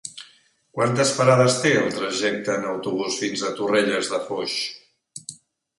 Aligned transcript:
Quantes 0.77 1.11
parades 1.17 1.59
té 1.65 1.73
el 1.81 1.93
trajecte 1.99 2.57
en 2.57 2.67
autobús 2.73 3.21
fins 3.25 3.45
a 3.45 3.53
Torrelles 3.61 4.13
de 4.17 4.23
Foix? 4.31 4.59